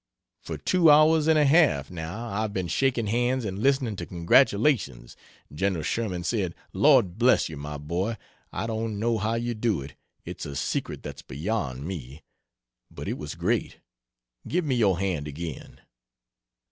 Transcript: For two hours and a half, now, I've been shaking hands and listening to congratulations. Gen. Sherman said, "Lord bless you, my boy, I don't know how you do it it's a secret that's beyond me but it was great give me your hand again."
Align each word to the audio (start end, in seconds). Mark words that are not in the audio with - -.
For 0.41 0.57
two 0.57 0.89
hours 0.89 1.27
and 1.27 1.37
a 1.37 1.45
half, 1.45 1.91
now, 1.91 2.27
I've 2.29 2.53
been 2.53 2.67
shaking 2.67 3.05
hands 3.05 3.45
and 3.45 3.59
listening 3.59 3.95
to 3.97 4.07
congratulations. 4.07 5.15
Gen. 5.53 5.79
Sherman 5.83 6.23
said, 6.23 6.55
"Lord 6.73 7.19
bless 7.19 7.49
you, 7.49 7.55
my 7.57 7.77
boy, 7.77 8.17
I 8.51 8.65
don't 8.65 8.97
know 8.97 9.19
how 9.19 9.35
you 9.35 9.53
do 9.53 9.79
it 9.83 9.93
it's 10.25 10.47
a 10.47 10.55
secret 10.55 11.03
that's 11.03 11.21
beyond 11.21 11.85
me 11.85 12.23
but 12.89 13.07
it 13.07 13.19
was 13.19 13.35
great 13.35 13.77
give 14.47 14.65
me 14.65 14.73
your 14.73 14.97
hand 14.97 15.27
again." 15.27 15.81